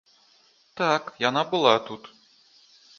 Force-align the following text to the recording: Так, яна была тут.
Так, 0.81 1.03
яна 1.29 1.41
была 1.55 1.77
тут. 1.91 2.13